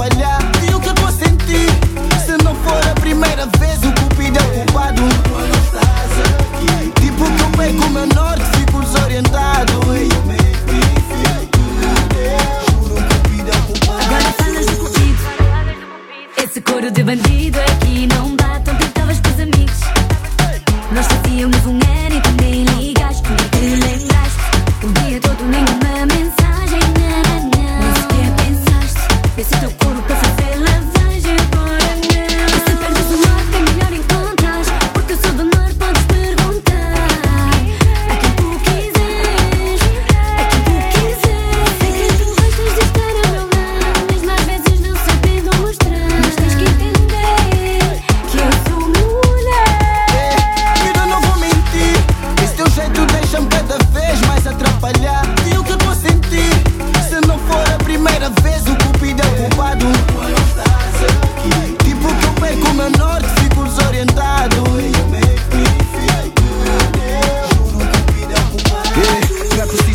[0.00, 0.40] falhar.
[0.66, 1.68] E o que é eu vou sentir?
[2.24, 5.02] Se não for a primeira vez, o cupido é culpado.
[7.00, 9.72] Tipo que eu pego o meu norte, fico desorientado.
[14.04, 15.22] Agora falas do cupido.
[16.38, 18.58] Esse coro de bandido é aqui não dá.
[18.60, 19.80] Tanto estavas com os amigos.
[20.92, 21.89] Nós fazíamos um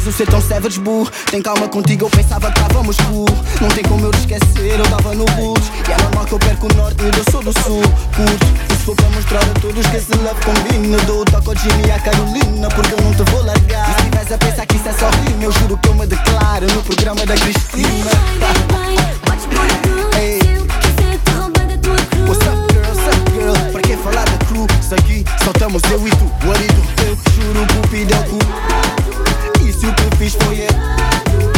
[0.06, 1.09] preciso ser tão savage, burro.
[1.31, 3.25] Tem calma contigo, eu pensava que estávamos burro.
[3.59, 5.72] Não tem como eu te esquecer, eu tava no boots.
[5.88, 7.81] E é normal que eu perco o norte, eu sou do sul.
[8.16, 10.98] Curto, isso foi pra mostrar a todos que esse love combina.
[11.05, 13.89] Dou o toque ao Jimmy e à Carolina, porque eu não te vou largar.
[13.89, 16.05] E se tivesse a pensar que isso é só rima, eu juro que eu me
[16.05, 18.11] declaro no programa da Cristina.
[22.27, 22.73] What's up.
[22.76, 24.67] What's up, que falar da crew?
[24.80, 26.83] Isso aqui só estamos eu e tu, marido.
[27.05, 29.05] Eu juro, cupidão, cu.
[29.85, 31.55] You can fish for ya.